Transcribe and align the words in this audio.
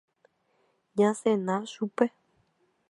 Ñasẽna 0.97 1.55
chupe. 1.71 2.05